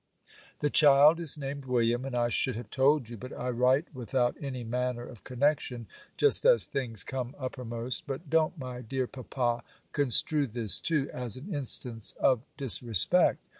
The 0.61 0.71
child 0.71 1.19
is 1.19 1.37
named 1.37 1.65
William, 1.65 2.05
and 2.05 2.15
I 2.15 2.29
should 2.29 2.55
have 2.55 2.71
told 2.71 3.07
you; 3.09 3.17
but 3.17 3.31
I 3.33 3.49
write 3.51 3.93
without 3.93 4.35
any 4.41 4.63
manner 4.63 5.05
of 5.05 5.23
connection, 5.23 5.85
just 6.17 6.43
as 6.43 6.65
things 6.65 7.03
come 7.03 7.35
uppermost: 7.37 8.07
but 8.07 8.27
don't, 8.27 8.57
my 8.57 8.81
dear 8.81 9.05
papa, 9.05 9.63
construe 9.91 10.47
this, 10.47 10.79
too, 10.81 11.07
as 11.13 11.37
an 11.37 11.53
instance 11.53 12.13
of 12.19 12.41
disrespect. 12.57 13.41